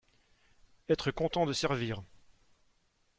Être 0.89 1.11
content 1.11 1.45
de 1.45 1.53
servir 1.53 2.01